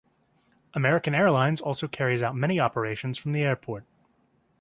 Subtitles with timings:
[0.73, 3.85] American Airlines also carries out many operations from the airport.